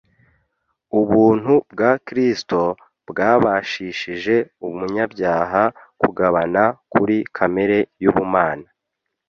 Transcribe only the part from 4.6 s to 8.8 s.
umunyabyaha kugabana kuri kamere y'ubumana